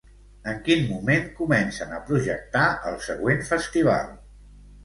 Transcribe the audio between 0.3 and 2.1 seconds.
En quin moment comencen a